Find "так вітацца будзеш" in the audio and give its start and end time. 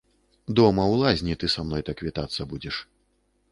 1.91-2.83